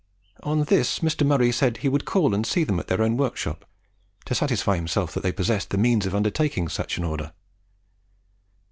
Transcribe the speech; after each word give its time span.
On 0.41 0.63
this, 0.63 1.01
Mr. 1.01 1.23
Murray 1.27 1.51
said 1.51 1.77
he 1.77 1.87
would 1.87 2.05
call 2.05 2.33
and 2.33 2.43
see 2.43 2.63
them 2.63 2.79
at 2.79 2.87
their 2.87 3.03
own 3.03 3.17
workshop, 3.17 3.65
to 4.25 4.33
satisfy 4.33 4.75
himself 4.75 5.13
that 5.13 5.21
they 5.21 5.31
possessed 5.31 5.69
the 5.69 5.77
means 5.77 6.07
of 6.07 6.15
undertaking 6.15 6.69
such 6.69 6.97
an 6.97 7.03
order. 7.03 7.33